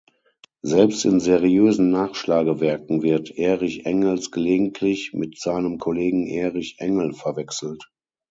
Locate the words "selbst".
0.63-1.05